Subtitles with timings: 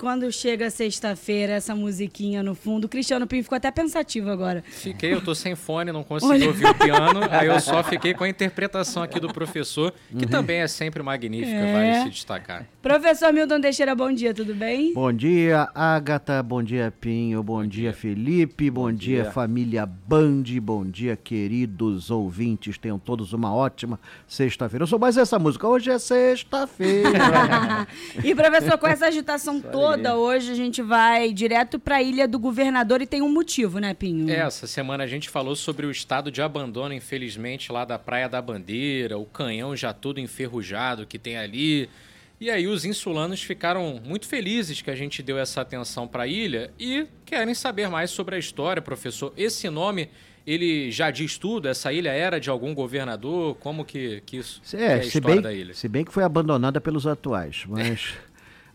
[0.00, 4.64] Quando chega sexta-feira, essa musiquinha no fundo, o Cristiano Pinho ficou até pensativo agora.
[4.66, 6.46] Fiquei, eu tô sem fone, não consegui Olha.
[6.46, 10.30] ouvir o piano, aí eu só fiquei com a interpretação aqui do professor, que uhum.
[10.30, 11.72] também é sempre magnífica, é.
[11.72, 12.64] vale se destacar.
[12.80, 14.94] Professor Milton Teixeira, bom dia, tudo bem?
[14.94, 19.30] Bom dia, Agatha, bom dia, Pinho, bom, bom dia, dia, Felipe, bom, bom dia, dia,
[19.32, 24.84] família Band, bom dia, queridos ouvintes, tenham todos uma ótima sexta-feira.
[24.84, 27.10] Eu sou mais essa música, hoje é sexta-feira.
[28.24, 32.38] e professor, com essa agitação toda, hoje a gente vai direto para a Ilha do
[32.38, 34.30] Governador e tem um motivo, né, Pinho?
[34.30, 38.28] É, essa semana a gente falou sobre o estado de abandono, infelizmente, lá da Praia
[38.28, 41.88] da Bandeira, o canhão já todo enferrujado que tem ali.
[42.40, 46.26] E aí os insulanos ficaram muito felizes que a gente deu essa atenção para a
[46.26, 49.32] ilha e querem saber mais sobre a história, professor.
[49.36, 50.08] Esse nome
[50.46, 51.68] ele já diz tudo?
[51.68, 53.56] Essa ilha era de algum governador?
[53.56, 55.74] Como que, que isso é, que é a história bem, da ilha?
[55.74, 58.14] Se bem que foi abandonada pelos atuais, mas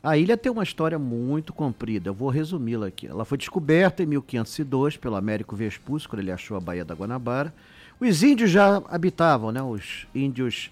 [0.05, 3.07] A ilha tem uma história muito comprida, eu vou resumi-la aqui.
[3.07, 7.51] Ela foi descoberta em 1502 pelo Américo Vespúcio, quando ele achou a Baía da Guanabara.
[7.99, 9.63] Os índios já habitavam, né?
[9.63, 10.69] Os índios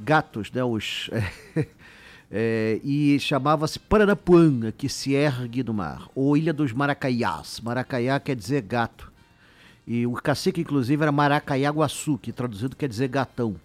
[0.00, 0.62] gatos, né?
[0.62, 1.08] Os,
[2.30, 7.62] é, e chamava-se Paranapuã, que se ergue do mar, ou Ilha dos Maracaiás.
[7.62, 9.10] Maracaiá quer dizer gato.
[9.86, 13.56] E o cacique, inclusive, era Maracaiaguaçu, que traduzido quer dizer gatão.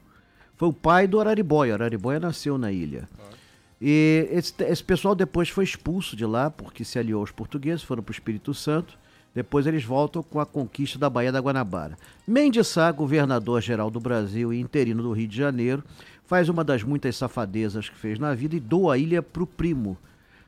[0.55, 1.73] Foi o pai do Araribóia.
[1.73, 3.09] Araribóia nasceu na ilha.
[3.81, 8.03] E esse, esse pessoal depois foi expulso de lá, porque se aliou aos portugueses, foram
[8.03, 8.97] para o Espírito Santo.
[9.33, 11.97] Depois eles voltam com a conquista da Baía da Guanabara.
[12.27, 15.83] Mendes Sá, governador-geral do Brasil e interino do Rio de Janeiro,
[16.25, 19.47] faz uma das muitas safadezas que fez na vida e doa a ilha para o
[19.47, 19.97] primo,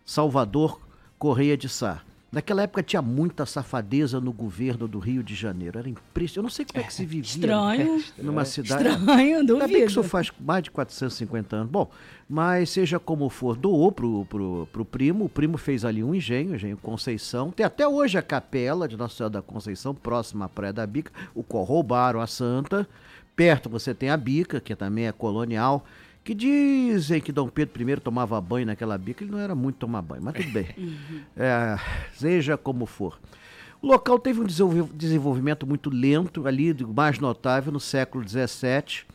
[0.03, 0.79] Salvador
[1.17, 2.01] Correia de Sá.
[2.31, 5.77] Naquela época tinha muita safadeza no governo do Rio de Janeiro.
[5.77, 6.37] Era impressionante.
[6.37, 8.01] Eu não sei como é que se vivia Estranho.
[8.17, 8.87] numa cidade.
[8.87, 9.53] Estranho, duvido.
[9.53, 11.69] Ainda bem que isso faz mais de 450 anos.
[11.69, 11.91] Bom,
[12.29, 15.25] mas seja como for, doou pro, pro, pro primo.
[15.25, 17.51] O primo fez ali um engenho, engenho Conceição.
[17.51, 21.11] Tem até hoje a capela de Nossa Senhora da Conceição, próxima à Praia da Bica,
[21.35, 22.87] o qual roubaram a Santa.
[23.35, 25.85] Perto você tem a Bica, que também é colonial
[26.23, 30.01] que dizem que Dom Pedro I tomava banho naquela bica, ele não era muito tomar
[30.01, 30.67] banho, mas tudo bem.
[30.77, 31.21] Uhum.
[31.35, 31.77] É,
[32.13, 33.19] seja como for.
[33.81, 34.45] O local teve um
[34.93, 39.05] desenvolvimento muito lento, ali, o mais notável, no século XVII,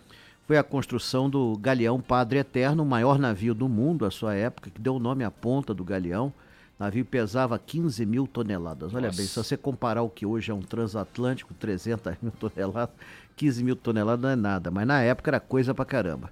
[0.46, 4.70] foi a construção do galeão Padre Eterno, o maior navio do mundo à sua época,
[4.70, 6.32] que deu o nome à ponta do galeão.
[6.78, 8.92] O navio pesava 15 mil toneladas.
[8.94, 9.16] Olha Nossa.
[9.16, 12.94] bem, se você comparar o que hoje é um transatlântico, 300 mil toneladas,
[13.36, 16.30] 15 mil toneladas não é nada, mas na época era coisa pra caramba.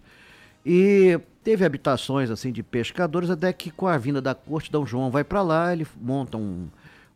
[0.64, 5.10] E teve habitações assim de pescadores, até que com a vinda da corte, Dom João
[5.10, 6.68] vai para lá, ele monta um,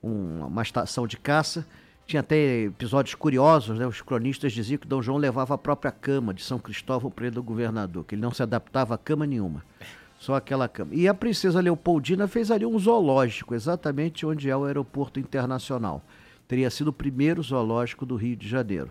[0.02, 1.66] um, uma estação de caça.
[2.06, 3.86] Tinha até episódios curiosos, né?
[3.86, 7.34] Os cronistas diziam que Dom João levava a própria cama de São Cristóvão para ele
[7.34, 9.62] do governador, que ele não se adaptava a cama nenhuma.
[10.18, 10.94] Só aquela cama.
[10.94, 16.02] E a princesa Leopoldina fez ali um zoológico, exatamente onde é o aeroporto internacional.
[16.48, 18.90] Teria sido o primeiro zoológico do Rio de Janeiro.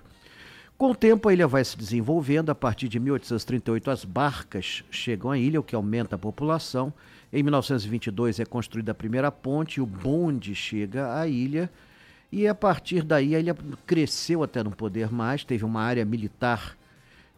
[0.77, 2.51] Com o tempo, a ilha vai se desenvolvendo.
[2.51, 6.93] A partir de 1838, as barcas chegam à ilha, o que aumenta a população.
[7.33, 11.67] Em 1922 é construída a primeira ponte, o bonde chega à ilha.
[12.31, 13.57] E a partir daí a ilha
[13.87, 16.77] cresceu até não poder mais, teve uma área militar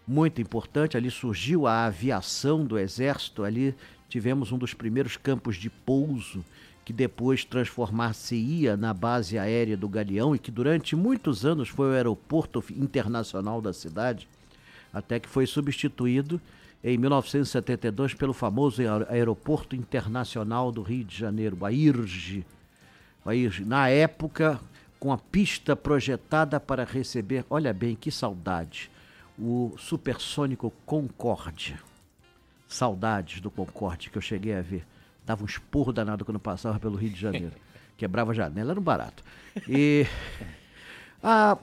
[0.05, 0.97] muito importante.
[0.97, 3.73] Ali surgiu a aviação do exército, ali
[4.09, 6.43] tivemos um dos primeiros campos de pouso
[6.89, 11.93] que depois transformar-se-ia na base aérea do Galeão e que durante muitos anos foi o
[11.93, 14.27] aeroporto internacional da cidade,
[14.91, 16.41] até que foi substituído
[16.83, 22.43] em 1972 pelo famoso Aeroporto Internacional do Rio de Janeiro, a IRGE.
[23.23, 24.59] Aí, na época,
[24.99, 28.89] com a pista projetada para receber, olha bem, que saudade,
[29.37, 31.77] o supersônico Concorde.
[32.67, 34.83] Saudades do Concorde que eu cheguei a ver.
[35.29, 37.51] Dava um esporro danado quando passava pelo Rio de Janeiro.
[37.95, 39.23] Quebrava a janela, era um barato.
[39.67, 40.07] E
[41.21, 41.55] a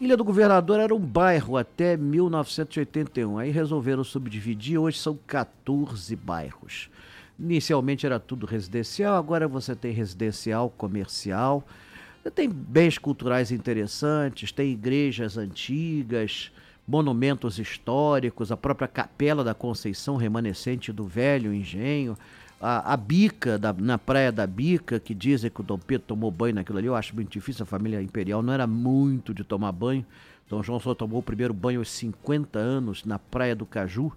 [0.00, 3.38] Ilha do Governador era um bairro até 1981.
[3.38, 6.88] Aí resolveram subdividir, hoje são 14 bairros.
[7.36, 11.66] Inicialmente era tudo residencial, agora você tem residencial, comercial.
[12.36, 16.52] Tem bens culturais interessantes, tem igrejas antigas,
[16.86, 22.16] monumentos históricos, a própria Capela da Conceição, remanescente do velho engenho,
[22.60, 26.30] a, a Bica, da, na Praia da Bica, que dizem que o Dom Pedro tomou
[26.30, 29.72] banho naquilo ali, eu acho muito difícil, a família imperial não era muito de tomar
[29.72, 30.04] banho.
[30.48, 34.12] Dom João só tomou o primeiro banho aos 50 anos na Praia do Caju.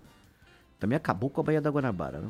[0.79, 2.19] Também acabou com a Baía da Guanabara.
[2.19, 2.29] Né?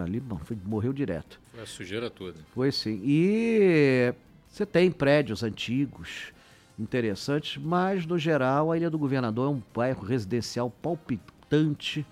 [0.00, 1.40] Ali bom, foi, morreu direto.
[1.50, 2.38] Foi a sujeira toda.
[2.54, 3.00] Foi sim.
[3.02, 4.14] E
[4.48, 6.32] você tem prédios antigos,
[6.78, 12.06] interessantes, mas no geral a Ilha do Governador é um bairro residencial palpitante,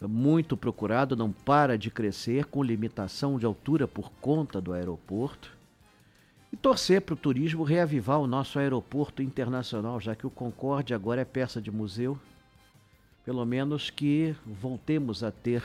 [0.00, 5.52] muito procurado, não para de crescer, com limitação de altura por conta do aeroporto.
[6.52, 11.22] E torcer para o turismo reavivar o nosso aeroporto internacional, já que o Concorde agora
[11.22, 12.18] é peça de museu.
[13.24, 15.62] Pelo menos que voltemos a ter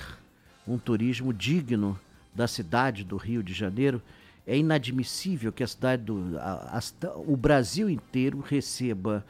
[0.67, 1.99] um turismo digno
[2.33, 4.01] da cidade do Rio de Janeiro.
[4.47, 9.25] É inadmissível que a cidade do a, a, o Brasil inteiro receba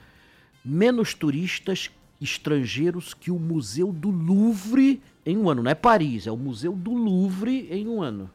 [0.64, 1.90] menos turistas
[2.22, 5.64] estrangeiros que o Museu do Louvre em um ano.
[5.64, 8.30] Não é Paris, é o Museu do Louvre em um ano.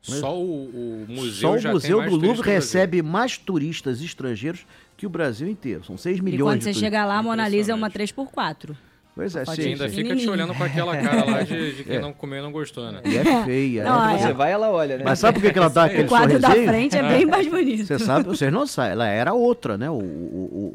[0.00, 4.00] Só o, o museu, Só o já Museu tem mais do Louvre recebe mais turistas
[4.00, 4.64] estrangeiros
[4.96, 5.84] que o Brasil inteiro.
[5.84, 6.86] São 6 E milhões quando de você turistas.
[6.86, 8.14] chega lá, a Mona Lisa é uma Impressionante.
[8.14, 8.76] 3x4.
[9.18, 12.00] Pois é, sim, ainda fica te olhando com aquela cara lá de, de quem É.
[12.00, 13.00] não comeu e não gostou, né?
[13.04, 13.82] E é feia.
[13.82, 14.14] Não, né?
[14.14, 15.02] é- Você vai, ela olha, né?
[15.04, 16.68] Mas sabe por que, que ela dá aquele O quadro da sorrisinho?
[16.70, 17.84] frente é bem mais bonito.
[17.84, 19.90] Você sabe, vocês não sabem, ela era outra, né?
[19.90, 19.98] O, o,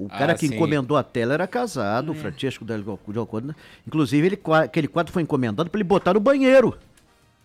[0.02, 0.56] o, o cara Ah, que sim.
[0.56, 3.56] encomendou a tela era casado, o Francesco Del de Alcântara.
[3.88, 6.78] Inclusive, ele, aquele quadro foi encomendado para ele botar no banheiro.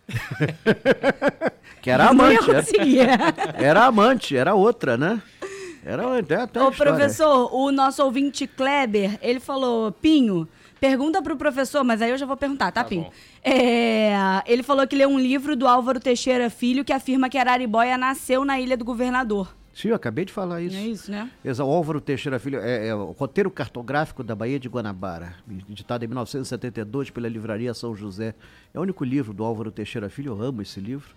[1.80, 2.50] que era amante,
[2.98, 5.22] era, era amante, era outra, né?
[5.84, 10.48] Era até, até Ô, professor, o nosso ouvinte Kleber, ele falou, Pinho,
[10.80, 12.90] pergunta pro professor, mas aí eu já vou perguntar, tá, Tá.
[13.42, 14.12] É,
[14.46, 18.44] ele falou que leu um livro do Álvaro Teixeira Filho que afirma que Araribóia nasceu
[18.44, 19.54] na Ilha do Governador.
[19.74, 20.76] Sim, eu acabei de falar isso.
[20.76, 21.30] É isso, né?
[21.44, 25.34] Exa- o Álvaro Teixeira Filho é, é o roteiro cartográfico da Baía de Guanabara,
[25.70, 28.34] editado em 1972 pela Livraria São José.
[28.74, 31.14] É o único livro do Álvaro Teixeira Filho, eu amo esse livro.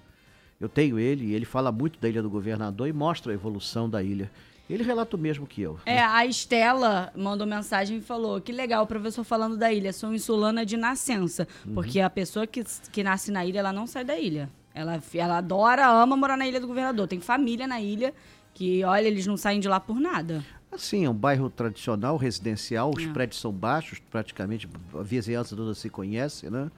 [0.60, 3.90] Eu tenho ele e ele fala muito da Ilha do Governador e mostra a evolução
[3.90, 4.30] da ilha.
[4.74, 5.80] Ele relata o mesmo que eu.
[5.86, 10.14] É, a Estela mandou mensagem e falou: que legal, o professor falando da ilha, sou
[10.14, 11.48] insulana de nascença.
[11.66, 11.74] Uhum.
[11.74, 14.50] Porque a pessoa que, que nasce na ilha, ela não sai da ilha.
[14.74, 17.06] Ela, ela adora, ama morar na Ilha do Governador.
[17.06, 18.14] Tem família na ilha
[18.54, 20.44] que, olha, eles não saem de lá por nada.
[20.72, 23.08] Assim, é um bairro tradicional, residencial, os É.
[23.12, 26.72] prédios são baixos, praticamente a vizinhança toda se conhece, né?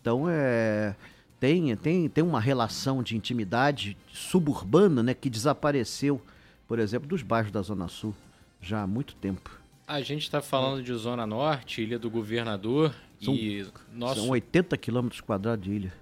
[0.00, 0.94] Então, é,
[1.38, 6.22] tem, tem, tem uma relação de intimidade suburbana, né, que desapareceu,
[6.68, 8.14] por exemplo, dos bairros da Zona Sul
[8.60, 9.50] já há muito tempo.
[9.86, 14.76] A gente está falando de Zona Norte, Ilha do Governador São- e nosso, São 80
[14.78, 15.92] quilômetros quadrados de ilha.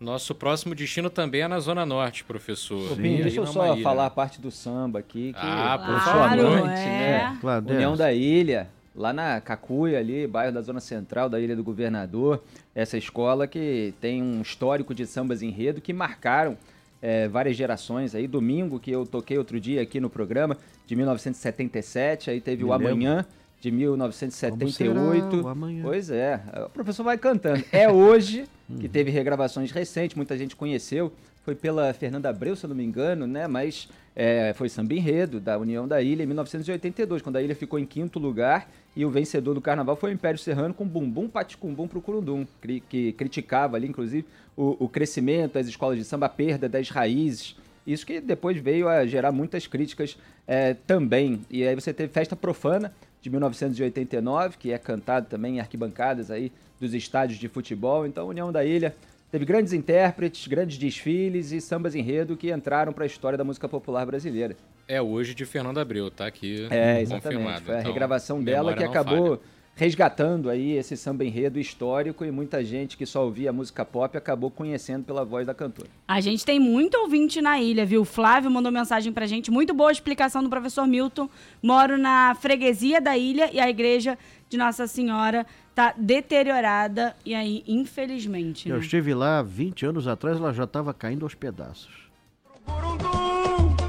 [0.00, 2.92] nosso próximo destino também é na Zona Norte, professor.
[2.98, 5.32] Aí deixa eu só falar a parte do samba aqui.
[5.32, 6.58] Que Ah, por sou favor.
[6.58, 7.28] amante, é.
[7.30, 7.38] né?
[7.40, 11.64] Claro, União da Ilha, lá na Cacuia, ali, bairro da Zona Central da Ilha do
[11.64, 12.42] Governador.
[12.74, 16.56] Essa escola que tem um histórico de sambas enredo que marcaram
[17.04, 18.14] eh, várias gerações.
[18.14, 20.56] Aí, domingo, que eu toquei outro dia aqui no programa,
[20.86, 22.92] de 1977, aí teve Me o lembro.
[22.92, 23.26] Amanhã,
[23.60, 25.30] de 1978.
[25.30, 25.82] será o amanhã?
[25.82, 27.62] Pois é, o professor vai cantando.
[27.70, 28.46] É hoje,
[28.80, 31.12] que teve regravações recentes, muita gente conheceu.
[31.44, 33.46] Foi pela Fernanda Abreu, se eu não me engano, né?
[33.46, 37.78] Mas é, foi samba enredo da União da Ilha em 1982, quando a ilha ficou
[37.78, 41.86] em quinto lugar e o vencedor do carnaval foi o Império Serrano com Bumbum Paticumbum
[41.86, 42.46] pro Curundum,
[42.88, 44.24] que criticava ali, inclusive,
[44.56, 47.56] o, o crescimento das escolas de samba, a perda das raízes.
[47.86, 51.42] Isso que depois veio a gerar muitas críticas é, também.
[51.50, 56.52] E aí você teve Festa Profana, de 1989, que é cantado também em arquibancadas aí
[56.78, 58.06] dos estádios de futebol.
[58.06, 58.94] Então, União da Ilha
[59.30, 63.68] teve grandes intérpretes, grandes desfiles e sambas enredo que entraram para a história da música
[63.68, 64.56] popular brasileira.
[64.86, 67.22] É hoje de Fernanda Abreu, tá aqui É, exatamente.
[67.22, 67.64] confirmado.
[67.64, 69.53] Foi a Então, regravação dela que acabou falha.
[69.76, 74.50] Resgatando aí esse samba enredo histórico e muita gente que só ouvia música pop acabou
[74.50, 75.88] conhecendo pela voz da cantora.
[76.06, 78.02] A gente tem muito ouvinte na ilha, viu?
[78.02, 79.50] O Flávio mandou mensagem pra gente.
[79.50, 81.28] Muito boa explicação do professor Milton.
[81.62, 84.16] Moro na freguesia da ilha e a igreja
[84.48, 87.16] de Nossa Senhora tá deteriorada.
[87.24, 88.80] E aí, infelizmente, Eu né?
[88.82, 91.92] estive lá 20 anos atrás, ela já estava caindo aos pedaços.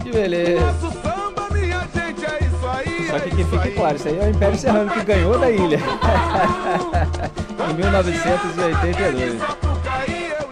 [0.03, 1.14] Que beleza.
[3.09, 5.79] Só que que fique claro, isso aí é o Império Serrano que ganhou da ilha.
[7.69, 9.35] em 1982.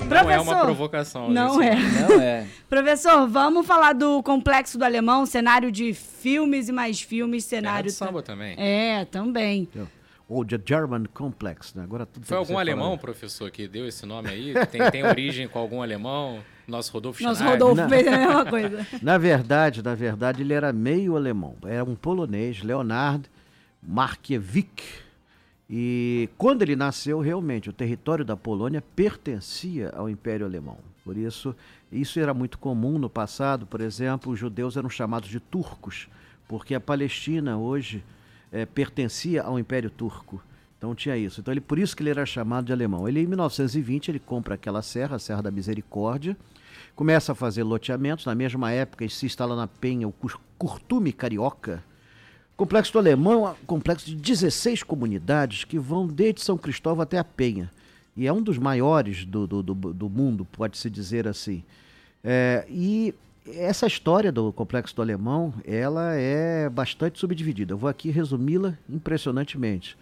[0.08, 1.30] Não é uma Professor, provocação.
[1.30, 1.62] Não isso.
[1.62, 1.76] é.
[1.76, 2.48] Não é.
[2.70, 7.90] Professor, vamos falar do Complexo do Alemão, cenário de filmes e mais filmes, Terra cenário...
[7.90, 8.56] de samba também.
[8.58, 9.68] É, também.
[10.30, 11.84] Ou The German Complex, né?
[11.84, 13.00] Agora tudo Foi que algum ser alemão, falado.
[13.00, 14.54] professor, que deu esse nome aí?
[14.68, 16.40] Tem, tem origem com algum alemão?
[16.68, 17.68] Nosso Rodolfo Nosso Schneider?
[17.68, 18.88] Rodolfo fez a mesma coisa.
[19.02, 21.56] Na verdade, na verdade, ele era meio alemão.
[21.66, 23.30] Era um polonês, Leonard
[23.82, 25.04] Markiewicz.
[25.70, 30.78] E quando ele nasceu, realmente, o território da Polônia pertencia ao Império Alemão.
[31.04, 31.56] Por isso,
[31.92, 33.66] isso era muito comum no passado.
[33.66, 36.08] Por exemplo, os judeus eram chamados de turcos,
[36.48, 38.04] porque a Palestina hoje
[38.52, 40.42] eh, pertencia ao Império Turco.
[40.84, 41.40] Então tinha isso.
[41.40, 43.08] Então ele, por isso que ele era chamado de alemão.
[43.08, 46.36] Ele em 1920 ele compra aquela serra, a Serra da Misericórdia,
[46.94, 48.26] começa a fazer loteamentos.
[48.26, 51.82] Na mesma época ele se instala na Penha o cur- Curtume Carioca.
[52.58, 57.18] Complexo do Alemão é um complexo de 16 comunidades que vão desde São Cristóvão até
[57.18, 57.72] a Penha.
[58.14, 61.64] E é um dos maiores do, do, do, do mundo, pode-se dizer assim.
[62.22, 63.16] É, e
[63.48, 67.72] essa história do Complexo do Alemão, ela é bastante subdividida.
[67.72, 69.98] Eu vou aqui resumi-la impressionantemente.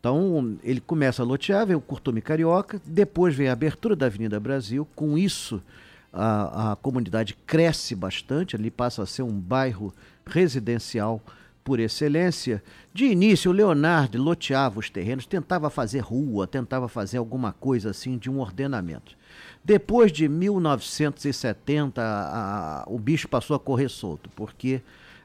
[0.00, 4.40] Então, ele começa a lotear, vem o Curtume Carioca, depois vem a abertura da Avenida
[4.40, 4.88] Brasil.
[4.96, 5.62] Com isso,
[6.10, 9.92] a, a comunidade cresce bastante, ali passa a ser um bairro
[10.24, 11.20] residencial
[11.62, 12.62] por excelência.
[12.94, 18.16] De início, o Leonardo loteava os terrenos, tentava fazer rua, tentava fazer alguma coisa assim
[18.16, 19.14] de um ordenamento.
[19.62, 24.80] Depois de 1970, a- a- o bicho passou a correr solto, porque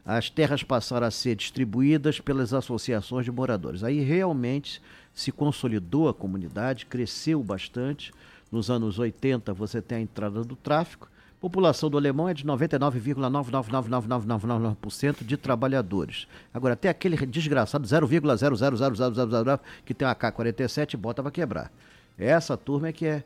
[0.05, 3.83] as terras passaram a ser distribuídas pelas associações de moradores.
[3.83, 4.79] Aí realmente
[5.13, 8.13] se consolidou a comunidade, cresceu bastante.
[8.51, 11.09] Nos anos 80 você tem a entrada do tráfico.
[11.37, 16.27] A população do alemão é de 99,999999% de trabalhadores.
[16.53, 21.69] Agora, tem aquele desgraçado 0,0000000 que tem uma K-47 e bota para quebrar.
[22.17, 23.21] Essa turma é que é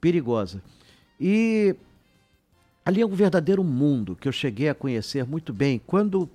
[0.00, 0.62] perigosa.
[1.20, 1.76] E
[2.84, 5.80] ali é um verdadeiro mundo que eu cheguei a conhecer muito bem.
[5.86, 6.28] Quando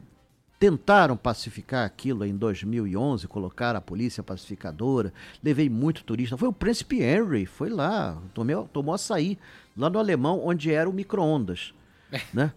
[0.59, 6.37] tentaram pacificar aquilo em 2011, colocaram a polícia pacificadora, levei muito turista.
[6.37, 9.37] Foi o Príncipe Henry, foi lá, tomou, tomou açaí,
[9.77, 11.73] lá no Alemão, onde era o micro-ondas.
[12.33, 12.53] Né?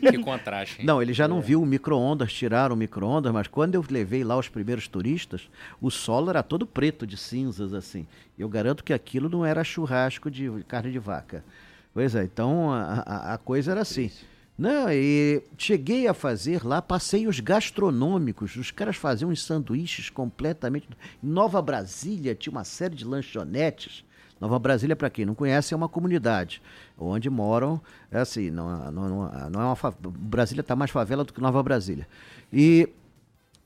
[0.00, 0.86] Que contraste, hein?
[0.86, 4.36] Não, ele já não viu o micro-ondas, tiraram o micro-ondas, mas quando eu levei lá
[4.36, 5.48] os primeiros turistas,
[5.80, 8.06] o solo era todo preto de cinzas, assim.
[8.38, 11.44] Eu garanto que aquilo não era churrasco de carne de vaca.
[11.94, 14.10] Pois é, então a, a- coisa era assim.
[14.58, 18.54] Não, e cheguei a fazer lá passeios gastronômicos.
[18.56, 20.88] Os caras faziam uns sanduíches completamente.
[21.22, 24.04] Nova Brasília tinha uma série de lanchonetes.
[24.40, 26.60] Nova Brasília, para quem não conhece, é uma comunidade
[26.98, 31.24] onde moram, é assim, não, não, não, não é uma fa- Brasília está mais favela
[31.24, 32.06] do que Nova Brasília.
[32.52, 32.88] E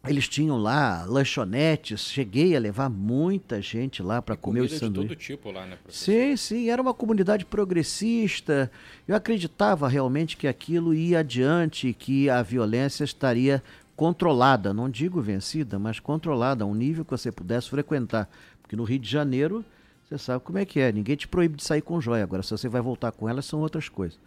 [0.09, 4.87] eles tinham lá lanchonetes, cheguei a levar muita gente lá para comer os Comida de
[4.87, 5.17] sanduíches.
[5.17, 6.13] todo tipo lá, né, professor?
[6.13, 8.71] Sim, sim, era uma comunidade progressista.
[9.07, 13.63] Eu acreditava realmente que aquilo ia adiante, que a violência estaria
[13.97, 18.31] controlada, não digo vencida, mas controlada, a um nível que você pudesse frequentar.
[18.63, 19.65] Porque no Rio de Janeiro,
[20.05, 22.23] você sabe como é que é, ninguém te proíbe de sair com joia.
[22.23, 24.19] Agora, se você vai voltar com elas, são outras coisas.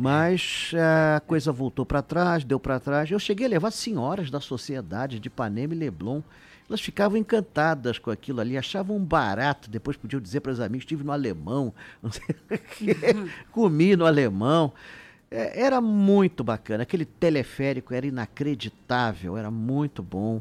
[0.00, 3.10] Mas eh, a coisa voltou para trás, deu para trás.
[3.10, 6.22] Eu cheguei a levar senhoras da sociedade de Ipanema e Leblon.
[6.68, 9.68] Elas ficavam encantadas com aquilo ali, achavam um barato.
[9.68, 12.96] Depois podiam dizer para os amigos: estive no alemão, não sei o quê,
[13.50, 14.72] comi no alemão.
[15.28, 16.84] É, era muito bacana.
[16.84, 20.40] Aquele teleférico era inacreditável, era muito bom.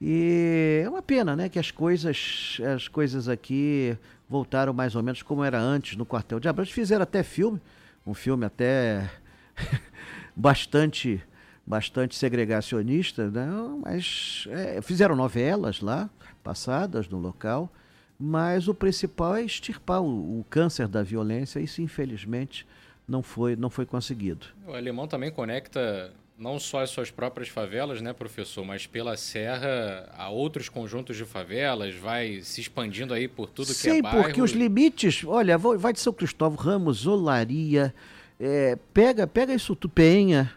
[0.00, 3.96] E é uma pena, né, que as coisas, as coisas aqui
[4.28, 6.72] voltaram mais ou menos como era antes no quartel de Abrantes.
[6.72, 7.60] Fizeram até filme,
[8.06, 9.10] um filme até
[10.34, 11.22] bastante
[11.66, 13.46] bastante segregacionista, né?
[13.84, 16.10] mas é, fizeram novelas lá,
[16.42, 17.72] passadas no local,
[18.18, 22.66] mas o principal é extirpar o, o câncer da violência, isso infelizmente
[23.06, 24.46] não foi, não foi conseguido.
[24.66, 30.10] O alemão também conecta não só as suas próprias favelas, né, professor, mas pela serra
[30.16, 34.22] a outros conjuntos de favelas, vai se expandindo aí por tudo que Sim, é bairro.
[34.22, 37.94] porque os limites, olha, vai de São Cristóvão, Ramos, Olaria,
[38.40, 40.50] é, pega, pega isso tudo, Penha,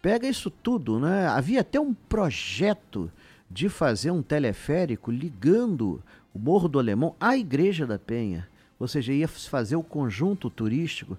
[0.00, 1.26] pega isso tudo, né?
[1.26, 3.12] Havia até um projeto
[3.50, 8.48] de fazer um teleférico ligando o Morro do Alemão à Igreja da Penha.
[8.78, 11.18] Ou seja, ia fazer o conjunto turístico.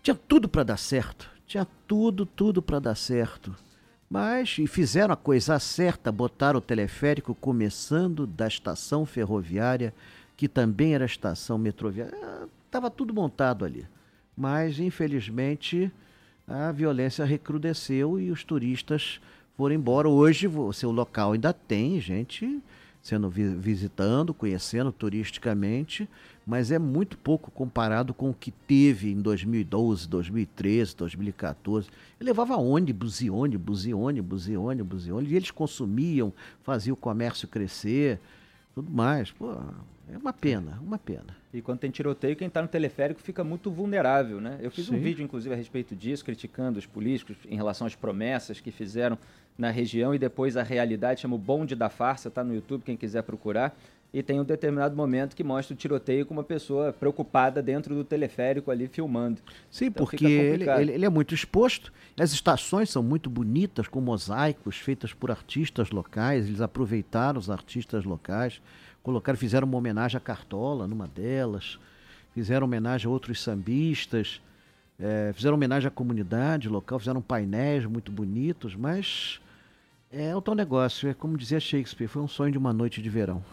[0.00, 1.33] Tinha tudo para dar certo.
[1.46, 3.54] Tinha tudo, tudo para dar certo.
[4.08, 9.94] Mas, e fizeram a coisa certa, botaram o teleférico começando da estação ferroviária,
[10.36, 12.16] que também era estação metroviária.
[12.66, 13.86] Estava tudo montado ali.
[14.36, 15.90] Mas, infelizmente,
[16.46, 19.20] a violência recrudesceu e os turistas
[19.56, 20.08] foram embora.
[20.08, 22.62] Hoje, o seu local ainda tem gente
[23.04, 26.08] sendo vi- visitando, conhecendo turisticamente,
[26.46, 31.88] mas é muito pouco comparado com o que teve em 2012, 2013, 2014.
[32.18, 36.32] Ele levava ônibus e ônibus e ônibus e ônibus e ônibus, e eles consumiam,
[36.62, 38.18] faziam o comércio crescer,
[38.74, 39.30] tudo mais.
[39.30, 39.54] Pô,
[40.12, 41.36] é uma pena, uma pena.
[41.52, 44.58] E quando tem tiroteio, quem está no teleférico fica muito vulnerável, né?
[44.60, 45.00] Eu fiz um Sim.
[45.00, 49.18] vídeo, inclusive, a respeito disso, criticando os políticos em relação às promessas que fizeram
[49.56, 52.96] na região e depois a realidade, chama o Bonde da Farsa, tá no YouTube, quem
[52.96, 53.76] quiser procurar.
[54.12, 58.04] E tem um determinado momento que mostra o tiroteio com uma pessoa preocupada dentro do
[58.04, 59.40] teleférico ali filmando.
[59.68, 61.92] Sim, Então porque ele, ele- ele é muito exposto.
[62.18, 66.46] As estações são muito bonitas, com mosaicos feitas por artistas locais.
[66.46, 68.62] Eles aproveitaram os artistas locais,
[69.04, 71.78] colocaram, fizeram uma homenagem à Cartola numa delas,
[72.32, 74.40] fizeram homenagem a outros sambistas,
[74.98, 79.40] eh, fizeram homenagem à comunidade local, fizeram painéis muito bonitos, mas
[80.10, 81.08] é o tal negócio.
[81.08, 83.44] É como dizia Shakespeare, foi um sonho de uma noite de verão.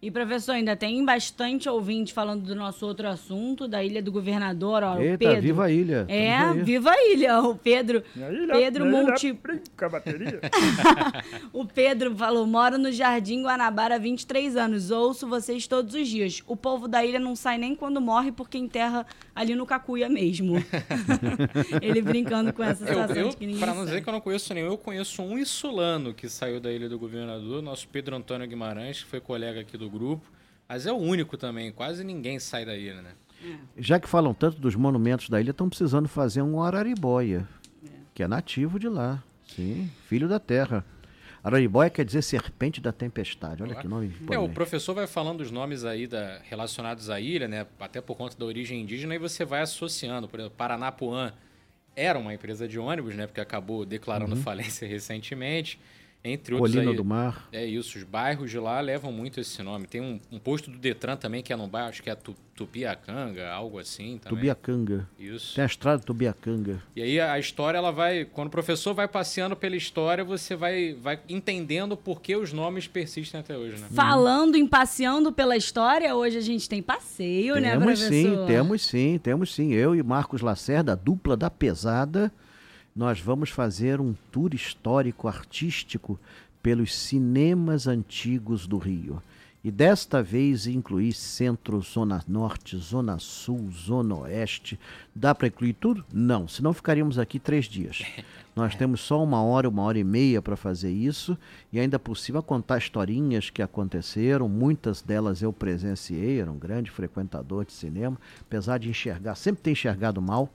[0.00, 4.84] E, professor, ainda tem bastante ouvinte falando do nosso outro assunto, da Ilha do Governador,
[4.84, 5.42] ó, o Eita, Pedro.
[5.42, 6.06] viva a ilha!
[6.08, 7.40] É, viva a ilha.
[7.42, 8.04] O Pedro,
[8.52, 9.36] Pedro Monte...
[9.90, 10.40] bateria.
[11.52, 16.42] O Pedro falou, moro no Jardim Guanabara há 23 anos, ouço vocês todos os dias.
[16.46, 20.54] O povo da ilha não sai nem quando morre porque enterra ali no Cacuia mesmo.
[21.82, 24.12] Ele brincando com essa Eu, situação eu de que ninguém para não dizer que eu
[24.12, 28.14] não conheço nenhum, eu conheço um insulano que saiu da Ilha do Governador, nosso Pedro
[28.14, 30.24] Antônio Guimarães, que foi colega aqui do grupo.
[30.68, 33.12] Mas é o único também, quase ninguém sai da ilha, né?
[33.76, 37.48] Já que falam tanto dos monumentos da ilha, estão precisando fazer um Araribóia,
[38.14, 39.22] que é nativo de lá.
[39.46, 40.84] Sim, filho da terra.
[41.42, 43.62] Araribóia quer dizer serpente da tempestade.
[43.62, 47.46] Olha que nome É, o professor vai falando os nomes aí da, relacionados à ilha,
[47.46, 47.66] né?
[47.78, 50.28] Até por conta da origem indígena, e você vai associando.
[50.28, 51.32] Por exemplo, Paranapuã
[51.94, 53.26] era uma empresa de ônibus, né?
[53.26, 55.80] Porque acabou declarando falência recentemente.
[56.24, 57.48] Entre outros Colina aí, do Mar.
[57.52, 59.86] É isso, os bairros de lá levam muito esse nome.
[59.86, 62.34] Tem um, um posto do Detran também, que é num bairro, acho que é Tu-
[62.56, 64.36] Tupiacanga, algo assim também.
[64.36, 65.08] Tubiacanga.
[65.18, 65.54] Isso.
[65.54, 66.82] Tem a estrada Tubiacanga.
[66.94, 68.24] E aí a história, ela vai.
[68.24, 72.86] Quando o professor vai passeando pela história, você vai, vai entendendo por que os nomes
[72.88, 73.86] persistem até hoje, né?
[73.94, 78.08] Falando em passeando pela história, hoje a gente tem passeio, né, Temos professor?
[78.10, 79.72] sim, temos sim, temos sim.
[79.72, 82.32] Eu e Marcos Lacerda, a dupla da pesada,
[82.98, 86.18] nós vamos fazer um tour histórico artístico
[86.60, 89.22] pelos cinemas antigos do Rio.
[89.62, 94.80] E desta vez incluir centro, zona norte, zona sul, zona oeste.
[95.14, 96.04] Dá para incluir tudo?
[96.12, 98.02] Não, senão ficaríamos aqui três dias.
[98.56, 101.38] Nós temos só uma hora, uma hora e meia para fazer isso
[101.72, 104.48] e ainda cima contar historinhas que aconteceram.
[104.48, 109.70] Muitas delas eu presenciei, era um grande frequentador de cinema, apesar de enxergar, sempre ter
[109.70, 110.52] enxergado mal,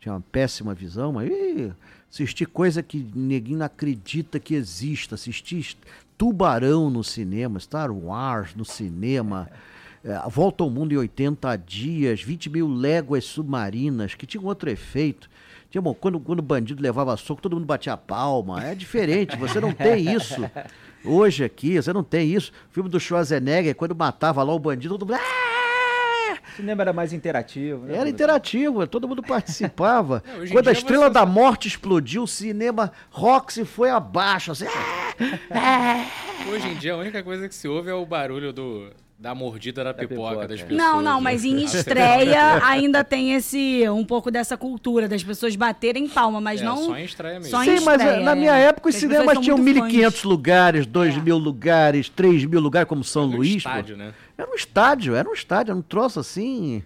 [0.00, 1.72] tinha uma péssima visão, mas ih,
[2.10, 5.14] assisti coisa que ninguém acredita que exista.
[5.14, 5.76] Assisti
[6.16, 9.48] Tubarão no cinema, Star Wars no cinema.
[10.04, 14.46] é, A Volta ao Mundo em 80 dias, 20 mil léguas submarinas, que tinha um
[14.46, 15.28] outro efeito.
[15.70, 18.62] Tinha, bom, quando, quando o bandido levava soco, todo mundo batia a palma.
[18.64, 20.36] É diferente, você não tem isso.
[21.04, 22.52] Hoje aqui, você não tem isso.
[22.70, 25.18] O filme do Schwarzenegger, quando matava lá o bandido, todo mundo.
[25.20, 25.45] "Ah!"
[26.56, 27.98] O cinema era mais interativo, né?
[27.98, 30.22] Era interativo, todo mundo participava.
[30.42, 34.52] É, Quando a Estrela você- da Morte explodiu, o cinema Roxy foi abaixo.
[34.52, 34.64] Assim,
[36.50, 39.82] Hoje em dia, a única coisa que se ouve é o barulho do, da mordida
[39.82, 40.64] da, pipoca, pipoca, das é.
[40.64, 40.78] pessoas.
[40.78, 41.20] Não, não, né?
[41.22, 46.60] mas em estreia ainda tem esse um pouco dessa cultura das pessoas baterem palma, mas
[46.60, 47.50] É, não só em estreia mesmo.
[47.50, 48.34] só em Sim, mas estreia, eh, na é.
[48.34, 50.22] minha época os cinemas tinham são muito 1.500 fãs.
[50.24, 51.20] lugares, 2 É.
[51.20, 53.62] mil lugares, 3 mil lugares, como São Era um Luís.
[53.62, 53.68] pô.
[53.70, 54.12] estádio, né?
[54.36, 56.82] Era um estádio, era um estádio, era um troço assim.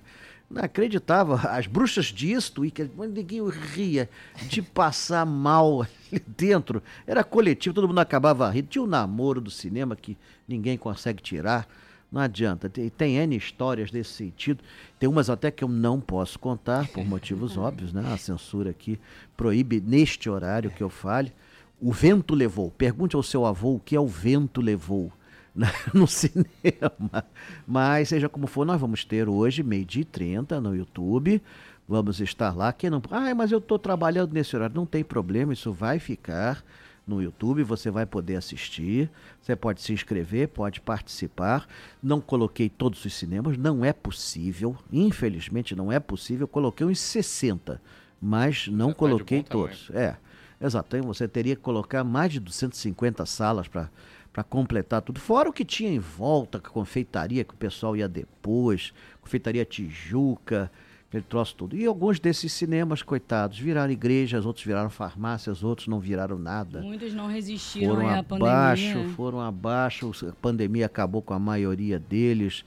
[0.48, 1.38] Inacreditável.
[1.48, 4.08] As bruxas de Eastwick, ninguém ria
[4.48, 6.82] de passar mal ali dentro.
[7.06, 8.66] Era coletivo, todo mundo acabava rindo.
[8.68, 10.16] Tinha o namoro do cinema que
[10.48, 11.68] ninguém consegue tirar.
[12.10, 12.68] Não adianta.
[12.68, 14.62] Tem, tem N histórias desse sentido.
[14.98, 18.02] Tem umas até que eu não posso contar, por motivos óbvios, né?
[18.12, 18.98] A censura aqui
[19.36, 21.32] proíbe neste horário que eu fale.
[21.80, 22.70] O vento levou.
[22.70, 25.12] Pergunte ao seu avô o que é o vento levou
[25.54, 27.24] né, no cinema.
[27.66, 31.40] Mas, seja como for, nós vamos ter hoje, meio-dia e 30, no YouTube.
[31.88, 32.72] Vamos estar lá.
[32.72, 33.02] Quem não.
[33.10, 34.76] Ah, mas eu estou trabalhando nesse horário.
[34.76, 36.62] Não tem problema, isso vai ficar
[37.10, 37.62] no YouTube.
[37.64, 39.10] Você vai poder assistir.
[39.42, 41.66] Você pode se inscrever, pode participar.
[42.02, 44.76] Não coloquei todos os cinemas, não é possível.
[44.92, 46.48] Infelizmente, não é possível.
[46.48, 47.80] Coloquei uns 60,
[48.20, 49.68] mas não tá de coloquei tamanho.
[49.68, 49.90] todos.
[49.90, 50.16] É,
[50.60, 50.96] exato.
[50.96, 53.90] Então, Você teria que colocar mais de 250 salas para
[54.32, 55.18] para completar tudo.
[55.18, 60.70] Fora o que tinha em volta, a confeitaria que o pessoal ia depois, confeitaria Tijuca,
[61.10, 61.76] Aquele troço todo.
[61.76, 66.80] E alguns desses cinemas, coitados, viraram igrejas, outros viraram farmácias, outros não viraram nada.
[66.80, 69.14] Muitos não resistiram Foram à abaixo, pandemia.
[69.16, 70.12] foram abaixo.
[70.28, 72.64] A pandemia acabou com a maioria deles.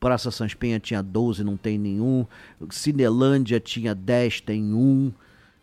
[0.00, 2.26] Praça Sans Penha tinha 12, não tem nenhum.
[2.68, 5.12] Cinelândia tinha 10, tem um.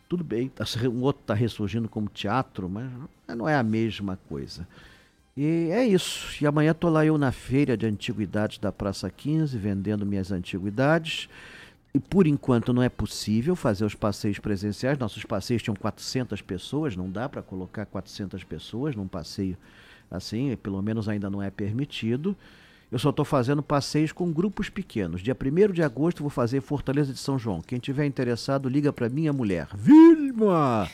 [0.08, 2.90] Tudo bem, tá um outro está ressurgindo como teatro, mas
[3.28, 4.66] não é a mesma coisa.
[5.36, 6.42] E é isso.
[6.42, 11.28] E amanhã tô lá eu na feira de antiguidades da Praça 15, vendendo minhas antiguidades.
[11.94, 14.96] E por enquanto não é possível fazer os passeios presenciais.
[14.98, 19.58] Nossos passeios tinham 400 pessoas, não dá para colocar 400 pessoas num passeio
[20.10, 22.34] assim, pelo menos ainda não é permitido.
[22.90, 25.22] Eu só estou fazendo passeios com grupos pequenos.
[25.22, 27.62] Dia 1 de agosto vou fazer Fortaleza de São João.
[27.62, 29.68] Quem tiver interessado, liga para minha mulher.
[29.74, 30.90] Vilma!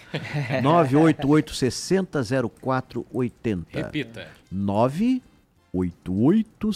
[0.62, 2.22] 988 60
[2.61, 3.66] 0480.
[3.72, 4.28] Repita.
[4.52, 6.72] 988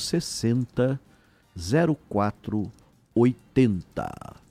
[3.14, 4.42] 60 0480.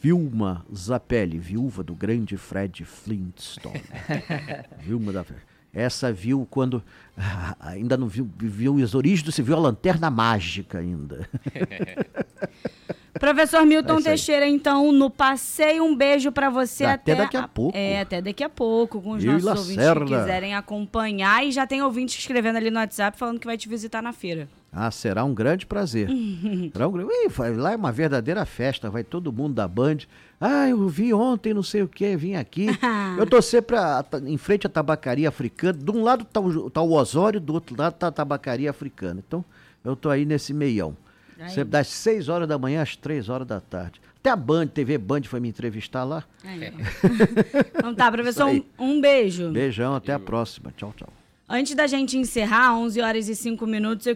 [0.00, 3.82] Vilma Zapelli, viúva do grande Fred Flintstone.
[4.78, 5.24] Vilma da
[5.74, 6.82] Essa viu quando
[7.16, 11.28] ah, ainda não viu, viu as origens do viu a lanterna mágica ainda.
[13.18, 14.02] Professor Milton É.
[14.02, 17.76] Teixeira, então, no passeio, um beijo pra você Até até, daqui a pouco.
[17.76, 21.44] É, até daqui a pouco, com os Eu e nossos ouvintes que quiserem acompanhar.
[21.44, 24.48] E já tem ouvinte escrevendo ali no WhatsApp falando que vai te visitar na feira.
[24.70, 26.08] Ah, será um grande prazer.
[26.72, 27.10] será um grande...
[27.24, 29.98] Ih, vai- lá é uma verdadeira festa, vai todo mundo da Band.
[30.40, 32.66] Ah, eu vi ontem, não sei o que, vim aqui.
[33.18, 35.72] eu tô sempre a- a- em frente à tabacaria africana.
[35.72, 39.22] De um lado tá o, tá o Osório, do outro lado tá a tabacaria africana.
[39.26, 39.44] Então,
[39.84, 40.96] eu tô aí nesse meião.
[41.40, 41.50] Aí.
[41.50, 44.00] Sempre das 6 horas da manhã às 3 horas da tarde.
[44.20, 46.24] Até a Band, TV Band foi me entrevistar lá.
[46.44, 46.72] Aí.
[47.74, 49.50] então tá, professor, um, um beijo.
[49.50, 50.72] Beijão, até a próxima.
[50.76, 51.08] Tchau, tchau.
[51.48, 54.14] Antes da gente encerrar, 11 horas e 5 minutos, eu